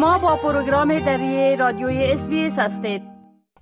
شما 0.00 0.18
با 0.18 0.36
پروگرام 0.36 0.98
دری 0.98 1.56
رادیوی 1.56 2.04
SBS 2.04 2.28
هستید. 2.58 3.02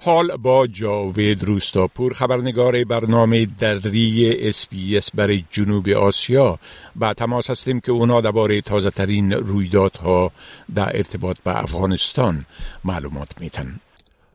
حال 0.01 0.37
با 0.37 0.67
جاوید 0.67 1.45
روستاپور 1.45 2.13
خبرنگار 2.13 2.85
برنامه 2.85 3.47
دری 3.47 4.37
SBS 4.41 5.11
برای 5.15 5.45
جنوب 5.51 5.89
آسیا. 5.89 6.59
با 6.97 7.15
تماس 7.15 7.51
هستیم 7.51 7.81
که 7.81 7.93
اونا 7.93 8.21
درباره 8.21 8.61
تازه 8.61 8.91
ترین 8.91 9.33
رویدادها 9.33 10.31
در 10.75 10.97
ارتباط 10.97 11.37
به 11.45 11.63
افغانستان 11.63 12.47
معلومات 12.85 13.41
میتن 13.41 13.81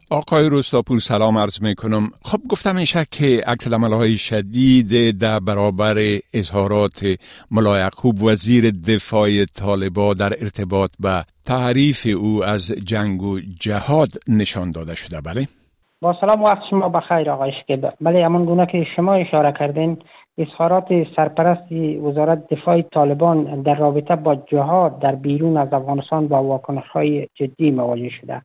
آقای 0.10 0.50
روستاپور 0.50 1.00
سلام 1.00 1.38
عرض 1.38 1.62
می 1.62 1.76
کنم 1.76 2.12
خب 2.22 2.40
گفته 2.50 2.76
میشه 2.76 3.06
که 3.12 3.44
عکس 3.48 3.68
های 3.68 4.18
شدید 4.18 5.18
در 5.20 5.40
برابر 5.40 6.20
اظهارات 6.34 7.06
ملا 7.52 7.90
خوب 7.90 8.24
وزیر 8.24 8.72
دفاع 8.72 9.46
طالبا 9.46 10.14
در 10.14 10.34
ارتباط 10.42 10.92
به 11.00 11.26
تعریف 11.46 12.08
او 12.18 12.44
از 12.44 12.72
جنگ 12.72 13.24
و 13.24 13.40
جهاد 13.60 14.10
نشان 14.28 14.72
داده 14.72 14.96
شده 14.96 15.22
بله؟ 15.22 15.48
با 16.02 16.16
سلام 16.22 16.44
وقت 16.44 16.62
شما 16.70 16.90
بخیر 16.90 17.30
آقای 17.30 17.52
شکیب 17.62 17.94
بله 18.02 18.26
همون 18.26 18.46
گونه 18.46 18.66
که 18.66 18.86
شما 18.96 19.14
اشاره 19.14 19.54
کردین 19.60 19.98
اظهارات 20.38 20.88
سرپرست 21.16 21.72
وزارت 22.04 22.48
دفاع 22.54 22.82
طالبان 22.82 23.62
در 23.62 23.76
رابطه 23.76 24.16
با 24.16 24.36
جهاد 24.36 25.00
در 25.00 25.16
بیرون 25.16 25.58
از 25.58 25.74
افغانستان 25.74 26.28
با 26.28 26.44
واکنش 26.44 26.88
های 26.88 27.28
جدی 27.36 27.72
مواجه 27.72 28.10
شده. 28.22 28.42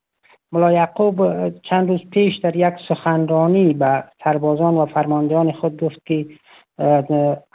ملا 0.53 0.73
یعقوب 0.73 1.49
چند 1.59 1.89
روز 1.89 2.01
پیش 2.13 2.37
در 2.43 2.57
یک 2.57 2.75
سخنرانی 2.89 3.73
به 3.73 4.05
سربازان 4.25 4.75
و 4.75 4.87
فرماندهان 4.87 5.53
خود 5.53 5.81
گفت 5.81 6.07
که 6.07 6.27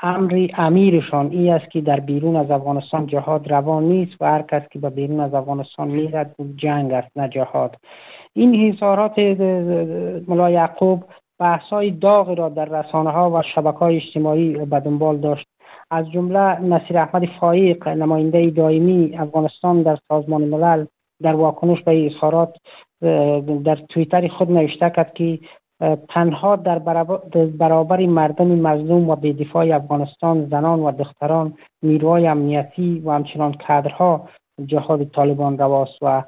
امری 0.01 0.51
امیرشان 0.57 1.31
این 1.31 1.53
است 1.53 1.71
که 1.71 1.81
در 1.81 1.99
بیرون 1.99 2.35
از 2.35 2.51
افغانستان 2.51 3.07
جهاد 3.07 3.51
روان 3.51 3.83
نیست 3.83 4.21
و 4.21 4.25
هر 4.25 4.41
کس 4.41 4.61
که 4.71 4.79
به 4.79 4.89
بیرون 4.89 5.19
از 5.19 5.33
افغانستان 5.33 5.87
میرد 5.87 6.35
جنگ 6.55 6.91
است 6.91 7.11
نه 7.15 7.29
جهاد. 7.29 7.75
این 8.33 8.73
اظهارات 8.73 9.19
ملا 10.27 10.49
یعقوب 10.49 11.03
بحثای 11.39 11.91
داغ 11.91 12.39
را 12.39 12.49
در 12.49 12.65
رسانه 12.65 13.09
ها 13.09 13.31
و 13.31 13.41
شبکه 13.55 13.77
های 13.77 13.95
اجتماعی 13.95 14.53
به 14.53 14.79
دنبال 14.79 15.17
داشت. 15.17 15.47
از 15.91 16.11
جمله 16.11 16.59
نصیر 16.61 16.97
احمد 16.97 17.25
فایق 17.39 17.87
نماینده 17.87 18.49
دائمی 18.49 19.17
افغانستان 19.17 19.81
در 19.81 19.97
سازمان 20.07 20.43
ملل 20.43 20.85
در 21.21 21.35
واکنش 21.35 21.83
به 21.83 22.05
اظهارات 22.05 22.55
در 23.63 23.75
تویتر 23.89 24.27
خود 24.27 24.51
نوشته 24.51 24.89
کرد 24.95 25.13
که 25.13 25.39
تنها 26.09 26.55
در 26.55 26.79
برابر 27.59 28.05
مردم 28.05 28.47
مظلوم 28.47 29.09
و 29.09 29.15
بیدفاع 29.15 29.75
افغانستان 29.75 30.45
زنان 30.45 30.79
و 30.79 30.91
دختران 30.91 31.53
نیروهای 31.83 32.27
امنیتی 32.27 33.01
و 33.05 33.11
همچنان 33.11 33.53
کادرها 33.67 34.29
جهاد 34.65 35.03
طالبان 35.03 35.57
رواست 35.57 35.97
و 36.01 36.23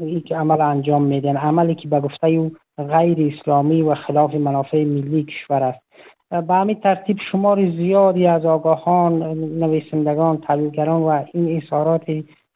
یک 0.00 0.32
عمل 0.32 0.60
انجام 0.60 1.02
میدن 1.02 1.36
عملی 1.36 1.74
که 1.74 1.88
به 1.88 2.00
گفته 2.00 2.26
او 2.26 2.50
غیر 2.78 3.32
اسلامی 3.34 3.82
و 3.82 3.94
خلاف 3.94 4.34
منافع 4.34 4.84
ملی 4.84 5.24
کشور 5.24 5.62
است. 5.62 5.86
به 6.30 6.54
همین 6.54 6.80
ترتیب 6.80 7.16
شمار 7.32 7.70
زیادی 7.70 8.26
از 8.26 8.44
آگاهان 8.44 9.22
نویسندگان 9.34 10.38
تحلیلگران 10.38 11.02
و 11.02 11.24
این 11.34 11.62
اظهارات 11.62 12.04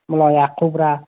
ملا 0.08 0.32
یعقوب 0.32 0.78
را 0.78 0.98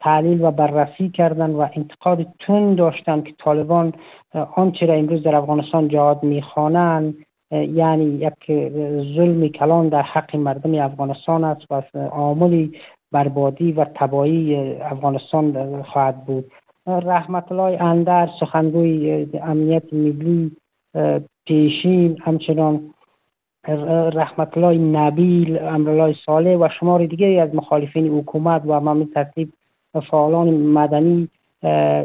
تحلیل 0.00 0.44
و 0.44 0.50
بررسی 0.50 1.08
کردند 1.08 1.54
و 1.54 1.60
انتقاد 1.60 2.26
تون 2.38 2.74
داشتند 2.74 3.24
که 3.24 3.32
طالبان 3.38 3.92
آنچه 4.56 4.86
را 4.86 4.94
امروز 4.94 5.22
در 5.22 5.34
افغانستان 5.34 5.88
جهاد 5.88 6.22
می‌خوانند. 6.22 7.14
یعنی 7.52 8.04
یک 8.04 8.62
ظلم 9.16 9.48
کلان 9.48 9.88
در 9.88 10.02
حق 10.02 10.36
مردم 10.36 10.74
افغانستان 10.74 11.44
است 11.44 11.62
و 11.70 11.82
عاملی 11.98 12.72
بربادی 13.12 13.72
و 13.72 13.84
تبایی 13.94 14.56
افغانستان 14.74 15.82
خواهد 15.82 16.24
بود. 16.24 16.44
رحمت 16.86 17.52
الله 17.52 17.82
اندر 17.82 18.28
سخنگوی 18.40 19.26
امنیت 19.42 19.92
ملی 19.92 20.50
پیشین 21.46 22.18
همچنان 22.20 22.94
رحمت 24.14 24.58
الله 24.58 24.78
نبیل 24.78 25.58
امرالله 25.58 26.14
صالح 26.26 26.56
و 26.56 26.68
شمار 26.80 27.06
دیگری 27.06 27.40
از 27.40 27.54
مخالفین 27.54 28.08
حکومت 28.08 28.62
و 28.66 28.72
همین 28.72 29.10
ترتیب 29.14 29.52
فعالان 30.10 30.50
مدنی 30.50 31.28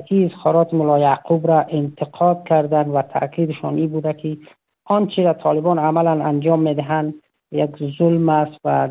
این 0.07 0.25
اظهارات 0.25 0.73
ملا 0.73 0.99
یعقوب 0.99 1.47
را 1.47 1.65
انتقاد 1.69 2.47
کردند 2.47 2.95
و 2.95 3.01
تاکیدشان 3.01 3.75
این 3.77 3.87
بوده 3.87 4.13
که 4.13 4.37
آنچه 4.85 5.23
را 5.23 5.33
طالبان 5.33 5.79
عملا 5.79 6.25
انجام 6.25 6.61
می‌دهند 6.61 7.13
یک 7.51 7.69
ظلم 7.97 8.29
است 8.29 8.59
و 8.63 8.89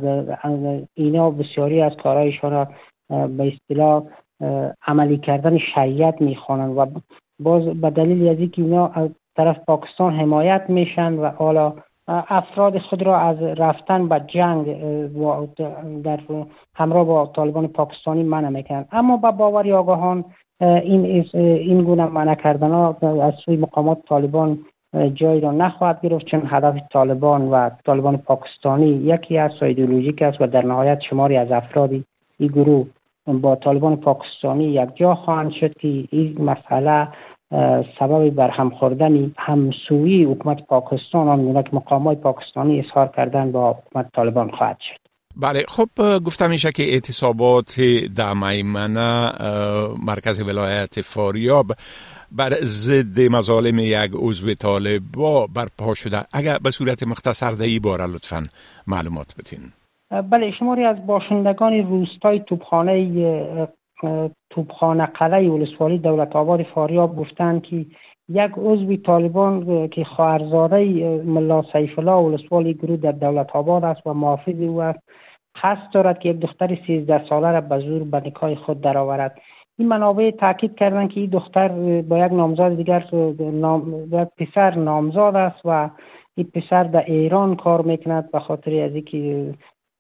اینا 0.94 1.30
بسیاری 1.30 1.82
از 1.82 1.92
کارهایشان 2.02 2.52
را 2.52 2.68
به 3.08 3.52
اصطلاح 3.52 4.02
عملی 4.86 5.18
کردن 5.18 5.58
شریعت 5.58 6.20
می‌خوانند 6.20 6.76
و 6.76 6.86
باز 7.40 7.62
به 7.62 7.90
دلیل 7.90 8.28
از 8.28 8.38
اینکه 8.38 8.62
اینا 8.62 8.86
از 8.86 9.10
طرف 9.36 9.58
پاکستان 9.58 10.14
حمایت 10.14 10.64
میشن 10.68 11.12
و 11.12 11.30
حالا 11.30 11.74
افراد 12.08 12.78
خود 12.78 13.02
را 13.02 13.18
از 13.18 13.42
رفتن 13.42 14.08
به 14.08 14.20
جنگ 14.26 14.66
در 16.02 16.20
همراه 16.74 17.04
با 17.04 17.26
طالبان 17.26 17.68
پاکستانی 17.68 18.22
منع 18.22 18.48
می‌کنند 18.48 18.88
اما 18.92 19.16
با 19.16 19.30
باوری 19.30 19.72
آگاهان 19.72 20.24
این 20.60 21.24
این 21.34 21.84
گونه 21.84 22.06
منع 22.06 22.34
کردن 22.34 22.70
ها 22.70 22.96
از 23.22 23.34
سوی 23.44 23.56
مقامات 23.56 23.98
طالبان 24.08 24.58
جایی 25.14 25.40
را 25.40 25.52
نخواهد 25.52 26.00
گرفت 26.02 26.26
چون 26.26 26.42
هدف 26.46 26.74
طالبان 26.92 27.48
و 27.48 27.70
طالبان 27.86 28.16
پاکستانی 28.16 28.86
یکی 28.86 29.38
و 29.38 29.50
ایدئولوژیک 29.62 30.22
است 30.22 30.40
و 30.40 30.46
در 30.46 30.64
نهایت 30.64 31.00
شماری 31.10 31.36
از 31.36 31.52
افرادی 31.52 32.04
این 32.38 32.48
گروه 32.48 32.86
با 33.26 33.56
طالبان 33.56 33.96
پاکستانی 33.96 34.64
یک 34.64 34.88
جا 34.94 35.14
خواهند 35.14 35.52
شد 35.52 35.74
که 35.74 35.88
این 36.10 36.36
مسئله 36.38 37.08
سبب 37.98 38.30
بر 38.30 38.50
هم 38.50 38.70
خوردن 38.70 39.32
همسویی 39.38 40.24
حکومت 40.24 40.66
پاکستان 40.66 41.28
آنگونه 41.28 41.62
که 41.62 41.70
مقامات 41.72 42.18
پاکستانی 42.20 42.80
اظهار 42.80 43.08
کردن 43.16 43.52
با 43.52 43.72
حکومت 43.72 44.06
طالبان 44.14 44.50
خواهد 44.50 44.78
شد. 44.80 45.04
بله 45.36 45.64
خب 45.68 45.88
گفتم 46.26 46.50
میشه 46.50 46.72
که 46.72 46.82
اعتصابات 46.82 47.80
در 48.16 48.34
میمنه 48.34 49.32
مرکز 50.06 50.40
ولایت 50.40 51.00
فاریاب 51.00 51.66
بر 52.32 52.50
ضد 52.62 53.20
مظالم 53.20 53.78
یک 53.78 54.10
عضو 54.14 54.54
طالب 54.54 55.02
با 55.16 55.46
برپا 55.46 55.94
شده. 55.94 56.18
اگر 56.34 56.58
به 56.64 56.70
صورت 56.70 57.02
مختصر 57.02 57.50
در 57.50 57.64
ای 57.64 57.78
باره 57.78 58.06
لطفا 58.06 58.48
معلومات 58.86 59.34
بتین 59.38 59.60
بله 60.10 60.50
شماری 60.58 60.84
از 60.84 61.06
باشندگان 61.06 61.72
روستای 61.72 62.40
توبخانه 62.40 62.92
توبخانه 64.50 65.06
قلعه 65.06 65.48
ولسوالی 65.48 65.98
دولت 65.98 66.36
آباد 66.36 66.62
فاریاب 66.62 67.16
گفتند 67.16 67.62
که 67.62 67.86
یک 68.28 68.52
عضو 68.56 68.96
طالبان 68.96 69.88
که 69.88 70.04
خواهرزاده 70.04 70.84
ملا 71.26 71.62
سیف 71.72 71.98
الله 71.98 72.12
ولسوالی 72.12 72.74
گروه 72.74 72.96
در 72.96 73.12
دولت 73.12 73.50
آباد 73.50 73.84
است 73.84 74.06
و 74.06 74.14
محافظ 74.14 74.60
او 74.60 74.82
است 74.82 74.98
قصد 75.62 75.92
دارد 75.92 76.18
که 76.18 76.28
یک 76.28 76.40
دختر 76.40 76.78
13 76.86 77.28
ساله 77.28 77.50
را 77.50 77.60
به 77.60 77.78
زور 77.78 78.04
به 78.04 78.16
نکای 78.16 78.54
خود 78.54 78.80
درآورد. 78.80 79.38
این 79.78 79.88
منابع 79.88 80.30
تاکید 80.30 80.74
کردند 80.74 81.10
که 81.10 81.20
این 81.20 81.30
دختر 81.30 81.68
با 82.02 82.18
یک 82.18 82.32
نامزاد 82.32 82.76
دیگر 82.76 83.04
نام، 83.40 84.08
پسر 84.38 84.74
نامزاد 84.74 85.36
است 85.36 85.60
و 85.64 85.90
این 86.34 86.46
پسر 86.54 86.84
در 86.84 87.04
ایران 87.04 87.56
کار 87.56 87.82
می‌کند 87.82 88.30
به 88.30 88.38
خاطر 88.38 88.82
از 88.82 88.94
اینکه 88.94 89.54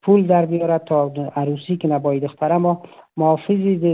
پول 0.04 0.26
در 0.26 0.46
بیارد 0.46 0.84
تا 0.84 1.12
عروسی 1.36 1.76
که 1.76 1.88
نباید 1.88 2.22
دختر 2.22 2.52
اما 2.52 2.82
محافظ 3.16 3.84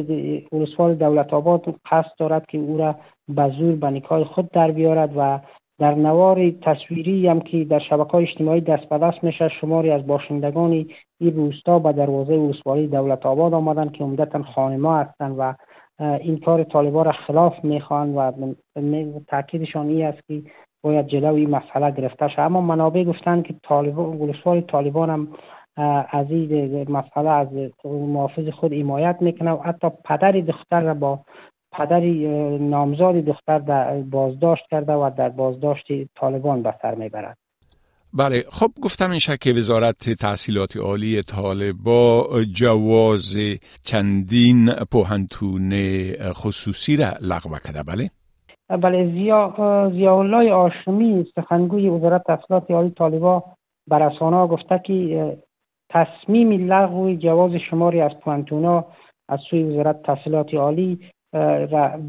ولسوال 0.52 0.94
دولت 0.94 1.34
آباد 1.34 1.74
قصد 1.90 2.12
دارد 2.18 2.46
که 2.46 2.58
او 2.58 2.78
را 2.78 2.94
به 3.28 3.52
زور 3.58 3.74
به 3.74 3.90
نکای 3.90 4.24
خود 4.24 4.50
در 4.50 4.70
بیارد 4.70 5.10
و 5.16 5.40
در 5.78 5.94
نوار 5.94 6.50
تصویری 6.50 7.28
هم 7.28 7.40
که 7.40 7.64
در 7.64 7.78
شبکه 7.78 8.14
اجتماعی 8.14 8.60
دست 8.60 8.88
به 8.88 8.98
دست 8.98 9.24
میشه 9.24 9.48
شماری 9.60 9.90
از 9.90 10.06
باشندگان 10.06 10.86
این 11.20 11.36
روستا 11.36 11.78
به 11.78 11.92
دروازه 11.92 12.34
ولسوالی 12.34 12.86
دولت 12.86 13.26
آباد 13.26 13.54
آمدن 13.54 13.88
که 13.88 14.04
عمدتا 14.04 14.42
خانما 14.42 14.98
هستند 14.98 15.34
و 15.38 15.54
این 16.00 16.38
کار 16.38 16.64
طالبان 16.64 17.04
را 17.04 17.12
خلاف 17.12 17.64
می‌خوان 17.64 18.14
و 18.14 18.32
تاکیدشان 19.28 19.88
این 19.88 20.06
است 20.06 20.26
که 20.28 20.42
باید 20.82 21.06
جلو 21.06 21.48
مسئله 21.48 21.90
گرفته 21.90 22.28
شد 22.28 22.40
اما 22.40 22.60
منابع 22.60 23.04
گفتن 23.04 23.42
که 23.42 23.54
طالبان 23.62 24.06
ولسوال 24.06 24.60
طالبان 24.60 25.10
هم 25.10 25.28
از 26.10 26.26
این 26.30 26.90
مسئله 26.90 27.30
از 27.30 27.48
محافظ 27.84 28.48
خود 28.48 28.72
حمایت 28.72 29.16
می‌کنه 29.20 29.50
و 29.50 29.62
حتی 29.62 29.88
پدر 30.04 30.32
دختر 30.32 30.80
را 30.80 30.94
با 30.94 31.20
پدر 31.72 32.00
نامزاد 32.58 33.14
دختر 33.14 33.58
در 33.58 34.00
بازداشت 34.00 34.62
کرده 34.70 34.92
و 34.92 35.10
در 35.18 35.28
بازداشت 35.28 35.86
طالبان 36.20 36.62
به 36.62 36.74
سر 36.82 36.94
می‌برد. 36.94 37.36
بله 38.14 38.44
خب 38.50 38.68
گفتم 38.82 39.10
این 39.10 39.20
که 39.40 39.52
وزارت 39.52 40.10
تحصیلات 40.10 40.76
عالی 40.76 41.22
طالبا 41.22 42.26
جواز 42.52 43.36
چندین 43.82 44.66
پوهنتون 44.92 45.72
خصوصی 46.32 46.96
را 46.96 47.06
لغو 47.20 47.58
کرده 47.64 47.82
بله؟ 47.82 48.10
بله 48.82 49.12
زیا 49.12 50.18
الله 50.18 50.52
آشمی 50.52 51.26
سخنگوی 51.34 51.88
وزارت 51.88 52.22
تحصیلات 52.26 52.70
عالی 52.70 52.90
طالبا 52.90 53.44
بر 53.88 54.08
رسانه 54.08 54.46
گفته 54.46 54.80
که 54.86 55.36
تصمیم 55.90 56.72
لغو 56.72 57.14
جواز 57.14 57.52
شماری 57.54 58.00
از 58.00 58.12
پوهنتونا 58.20 58.84
از 59.28 59.38
سوی 59.50 59.62
وزارت 59.62 60.02
تحصیلات 60.02 60.54
عالی 60.54 60.98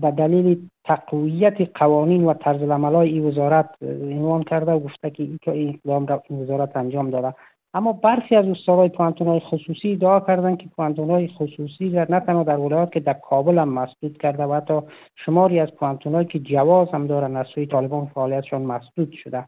به 0.01 0.13
دلیل 0.18 0.69
تقویت 0.86 1.78
قوانین 1.78 2.25
و 2.25 2.33
طرز 2.33 2.62
العمل 2.62 2.95
این 2.95 3.25
وزارت 3.25 3.69
عنوان 4.01 4.44
کرده 4.44 4.72
و 4.72 4.80
گفته 4.80 5.10
که 5.10 5.51
این 5.51 5.80
اقدام 5.86 6.06
را 6.06 6.24
این 6.30 6.42
وزارت 6.42 6.78
انجام 6.78 7.10
داده. 7.10 7.33
اما 7.74 7.94
برخی 7.94 8.36
از 8.36 8.45
استادای 8.45 8.89
پوانتون 8.89 9.39
خصوصی 9.39 9.92
ادعا 9.92 10.19
کردند 10.19 10.57
که 10.57 10.68
پوانتون 10.75 11.27
خصوصی 11.27 11.89
را 11.89 12.06
نه 12.10 12.19
تنها 12.19 12.44
در 12.44 12.57
ولایات 12.57 12.92
که 12.92 13.00
در 13.00 13.13
کابل 13.13 13.57
هم 13.57 13.69
مسدود 13.69 14.18
کرده 14.18 14.44
و 14.44 14.54
حتی 14.54 14.80
شماری 15.16 15.60
از 15.60 15.72
پوانتون 15.72 16.24
که 16.24 16.39
جواز 16.39 16.88
هم 16.94 17.07
دارن 17.07 17.36
از 17.36 17.45
سوی 17.56 17.66
طالبان 17.66 18.06
فعالیتشان 18.06 18.62
مسدود 18.62 19.12
شده. 19.24 19.45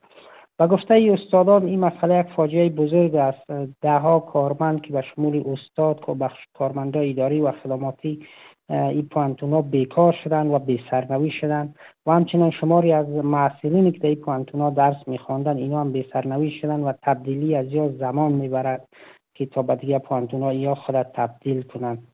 گفته 0.68 0.94
ای 0.94 1.10
استادان 1.10 1.66
این 1.66 1.80
مسئله 1.80 2.20
یک 2.20 2.26
فاجعه 2.36 2.70
بزرگ 2.70 3.16
است. 3.16 3.52
ده 3.82 3.98
ها 3.98 4.20
کارمند 4.20 4.82
که 4.82 4.94
به 4.94 5.02
شمول 5.02 5.44
استاد 5.46 6.10
و 6.10 6.14
بخش 6.14 6.40
کارمندای 6.54 7.10
اداری 7.10 7.42
و 7.42 7.52
خدماتی 7.52 8.26
این 8.70 9.08
پوانتونا 9.12 9.62
بیکار 9.62 10.16
شدن 10.24 10.48
و 10.48 10.60
بی 10.60 10.80
سرنوی 10.92 11.32
شدن. 11.32 11.74
و 12.06 12.12
همچنان 12.12 12.52
شماری 12.52 12.92
از 12.92 13.10
معصلینی 13.10 13.92
که 13.92 14.00
در 14.00 14.08
این 14.08 14.16
پوانتونا 14.16 14.70
درس 14.70 15.08
میخواندن 15.08 15.58
اینا 15.58 15.82
هم 15.82 15.92
بی 15.92 16.06
سرنوی 16.14 16.52
شدن 16.52 16.80
و 16.80 16.94
تبدیلی 17.02 17.56
از 17.56 17.74
یا 17.74 17.90
زمان 17.90 18.32
می‌برد 18.32 18.88
که 19.36 19.46
تا 19.46 19.62
به 19.62 19.76
دیگه 19.76 20.00
پوانتونا 20.00 20.54
یا 20.54 20.76
خود 20.76 21.02
تبدیل 21.02 21.62
کنند. 21.62 22.08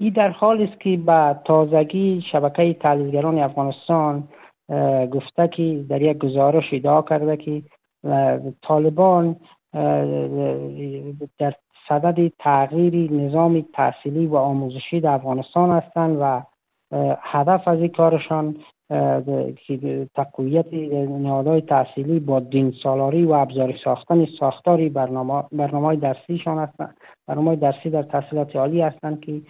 این 0.00 0.12
در 0.12 0.28
حال 0.28 0.62
است 0.62 0.80
که 0.80 0.96
به 0.96 1.36
تازگی 1.44 2.24
شبکه 2.32 2.74
تحلیلگران 2.74 3.38
افغانستان 3.38 4.28
گفته 5.10 5.48
که 5.48 5.84
در 5.88 6.02
یک 6.02 6.18
گزارش 6.18 6.64
ادعا 6.72 7.02
کرده 7.02 7.36
که 7.36 7.62
طالبان 8.62 9.36
در 11.38 11.54
صدد 11.88 12.32
تغییر 12.38 13.12
نظام 13.12 13.64
تحصیلی 13.74 14.26
و 14.26 14.36
آموزشی 14.36 15.00
در 15.00 15.10
افغانستان 15.10 15.70
هستند 15.70 16.16
و 16.20 16.42
هدف 17.22 17.68
از 17.68 17.78
این 17.78 17.88
کارشان 17.88 18.56
تقویت 20.14 20.74
نهادهای 21.08 21.60
تحصیلی 21.60 22.20
با 22.20 22.40
دین 22.40 22.74
سالاری 22.82 23.24
و 23.24 23.32
ابزاری 23.32 23.74
ساختن 23.84 24.26
ساختاری 24.40 24.88
برنامه, 24.88 25.42
برنامه 25.52 25.96
درسیشان 25.96 26.58
هستند 26.58 26.96
برنامه 27.26 27.56
درسی 27.56 27.90
در 27.90 28.02
تحصیلات 28.02 28.56
عالی 28.56 28.80
هستند 28.80 29.20
که 29.20 29.40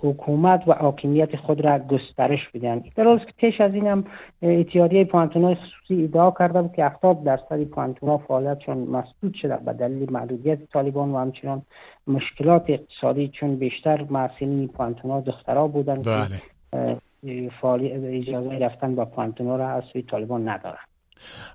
حکومت 0.00 0.62
و 0.66 0.72
حاکمیت 0.72 1.36
خود 1.36 1.64
را 1.64 1.78
گسترش 1.78 2.48
بدن 2.54 2.82
در 2.96 3.04
حالی 3.04 3.20
که 3.20 3.32
پیش 3.36 3.60
از 3.60 3.74
این 3.74 3.86
هم 3.86 4.04
اتحادیه 4.42 5.04
پوانتونای 5.04 5.54
خصوصی 5.54 6.04
ادعا 6.04 6.30
کرده 6.30 6.62
بود 6.62 6.72
که 6.72 6.84
70 6.84 7.24
درصد 7.24 7.64
پوانتونا 7.64 8.18
فعالیتشان 8.18 8.78
مسدود 8.78 9.34
شده 9.34 9.56
به 9.56 9.72
دلیل 9.72 10.12
محدودیت 10.12 10.58
طالبان 10.72 11.10
و 11.10 11.18
همچنان 11.18 11.62
مشکلات 12.06 12.64
اقتصادی 12.68 13.28
چون 13.28 13.56
بیشتر 13.56 14.06
محصلین 14.10 14.68
پوانتونا 14.68 15.20
دخترها 15.20 15.68
بودن 15.68 16.02
بله. 16.02 16.96
اجازه 17.22 18.58
رفتن 18.58 18.94
با 18.94 19.04
پوانتونا 19.04 19.56
را 19.56 19.70
از 19.70 19.82
سوی 19.92 20.02
طالبان 20.02 20.48
ندارن. 20.48 20.78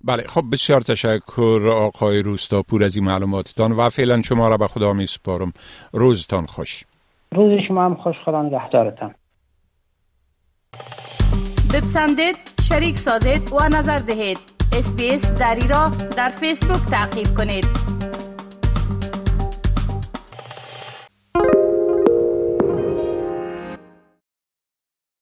بله 0.03 0.23
خب 0.23 0.43
بسیار 0.51 0.81
تشکر 0.81 1.73
آقای 1.75 2.21
روستاپور 2.21 2.83
از 2.83 2.95
این 2.95 3.05
معلوماتتان 3.05 3.71
و 3.71 3.89
فعلا 3.89 4.21
شما 4.21 4.47
را 4.47 4.57
به 4.57 4.67
خدا 4.67 4.93
می 4.93 5.07
سپارم 5.07 5.53
روزتان 5.91 6.45
خوش. 6.45 6.83
روز 7.31 7.59
شما 7.67 7.85
هم 7.85 7.95
خوش 7.95 8.15
خدا 8.25 8.41
نگهدارتان. 8.41 9.15
بپسندید 11.73 12.35
شریک 12.69 12.97
سازید 12.97 13.53
و 13.53 13.69
نظر 13.69 13.97
دهید. 13.97 14.37
اسپیس 14.73 15.39
دری 15.39 15.67
را 15.67 15.91
در 16.17 16.29
فیسبوک 16.29 16.89
تعقیب 16.91 17.27
کنید. 17.37 17.96